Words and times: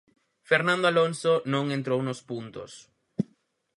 Fernando 0.49 0.85
Alonso 0.91 1.33
non 1.53 1.65
entrou 1.77 1.99
nos 2.03 2.19
puntos. 2.29 2.71